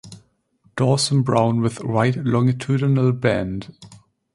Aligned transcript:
Dorsum 0.75 1.23
brown 1.23 1.61
with 1.61 1.83
white 1.83 2.15
longitudinal 2.25 3.11
band. 3.11 3.71